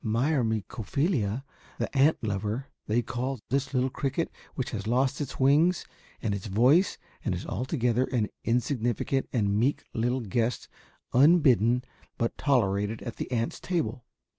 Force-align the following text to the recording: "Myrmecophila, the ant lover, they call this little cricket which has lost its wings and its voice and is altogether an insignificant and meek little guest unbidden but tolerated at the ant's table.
"Myrmecophila, 0.03 1.43
the 1.77 1.95
ant 1.95 2.23
lover, 2.23 2.65
they 2.87 3.03
call 3.03 3.37
this 3.51 3.71
little 3.71 3.91
cricket 3.91 4.31
which 4.55 4.71
has 4.71 4.87
lost 4.87 5.21
its 5.21 5.39
wings 5.39 5.85
and 6.23 6.33
its 6.33 6.47
voice 6.47 6.97
and 7.23 7.35
is 7.35 7.45
altogether 7.45 8.05
an 8.05 8.29
insignificant 8.43 9.29
and 9.31 9.55
meek 9.59 9.83
little 9.93 10.21
guest 10.21 10.67
unbidden 11.13 11.83
but 12.17 12.35
tolerated 12.35 13.03
at 13.03 13.17
the 13.17 13.31
ant's 13.31 13.59
table. 13.59 14.03